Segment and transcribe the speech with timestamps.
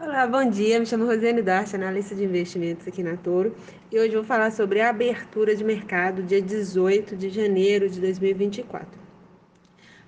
[0.00, 0.78] Olá, bom dia.
[0.78, 3.52] Me chamo Rosiane Darcy, analista de investimentos aqui na Toro,
[3.90, 8.86] e hoje vou falar sobre a abertura de mercado dia 18 de janeiro de 2024.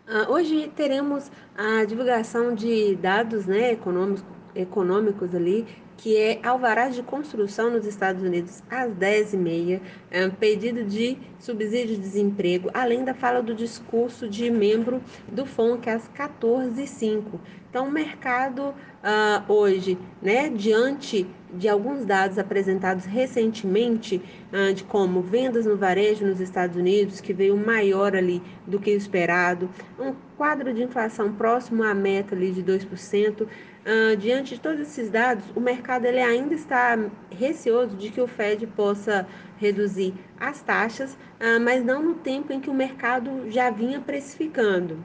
[0.07, 4.25] Uh, hoje teremos a divulgação de dados né, econômicos,
[4.55, 5.67] econômicos ali
[6.01, 11.97] que é alvará de construção nos Estados Unidos às 10h30, é um pedido de subsídio
[11.97, 17.39] de desemprego, além da fala do discurso de membro do FONC às 14h05.
[17.69, 25.21] Então, o mercado uh, hoje, né, diante de alguns dados apresentados recentemente, uh, de como
[25.21, 30.15] vendas no varejo nos Estados Unidos, que veio maior ali do que o esperado, um
[30.37, 35.45] quadro de inflação próximo à meta ali de 2%, uh, diante de todos esses dados,
[35.55, 36.99] o mercado ele ainda está
[37.31, 39.27] receoso de que o Fed possa
[39.59, 45.05] reduzir as taxas, uh, mas não no tempo em que o mercado já vinha precificando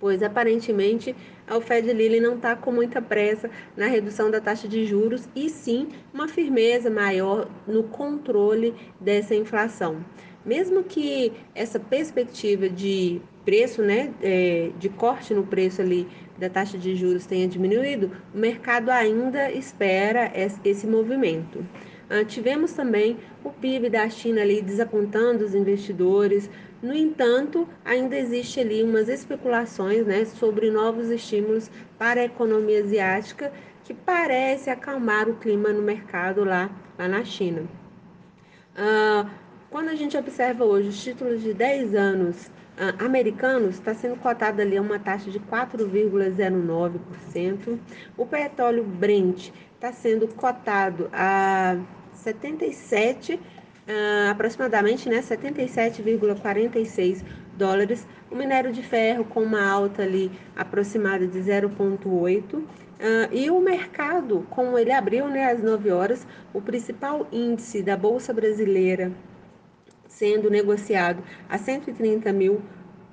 [0.00, 1.14] pois aparentemente
[1.50, 5.48] o Fed Lilly não está com muita pressa na redução da taxa de juros e
[5.48, 10.04] sim uma firmeza maior no controle dessa inflação.
[10.46, 16.06] Mesmo que essa perspectiva de preço, né, é, de corte no preço ali
[16.38, 20.32] da taxa de juros tenha diminuído, o mercado ainda espera
[20.64, 21.66] esse movimento.
[22.08, 26.48] Uh, tivemos também o PIB da China ali desapontando os investidores.
[26.80, 33.52] No entanto, ainda existe ali umas especulações né, sobre novos estímulos para a economia asiática
[33.82, 37.62] que parece acalmar o clima no mercado lá, lá na China.
[38.76, 39.28] Uh,
[39.70, 44.62] quando a gente observa hoje os títulos de 10 anos uh, americanos, está sendo cotado
[44.62, 47.78] ali a uma taxa de 4,09%.
[48.16, 51.76] O petróleo Brent está sendo cotado a
[52.14, 53.40] 77, uh,
[54.30, 57.24] aproximadamente, né, 77,46
[57.56, 58.06] dólares.
[58.30, 62.54] O minério de ferro com uma alta ali aproximada de 0,8.
[62.54, 62.66] Uh,
[63.30, 68.32] e o mercado, como ele abriu né, às 9 horas, o principal índice da Bolsa
[68.32, 69.12] Brasileira
[70.16, 72.62] sendo negociado a 130 mil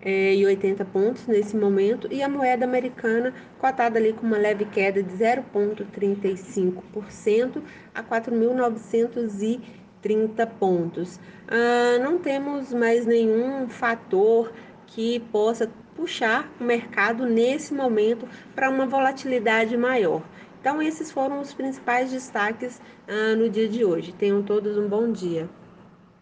[0.01, 4.65] é, e 80 pontos nesse momento e a moeda americana cotada ali com uma leve
[4.65, 7.61] queda de 0,35%
[7.93, 11.19] a 4.930 pontos.
[11.47, 14.53] Ah, não temos mais nenhum fator
[14.87, 20.21] que possa puxar o mercado nesse momento para uma volatilidade maior.
[20.59, 24.13] Então, esses foram os principais destaques ah, no dia de hoje.
[24.13, 25.49] Tenham todos um bom dia.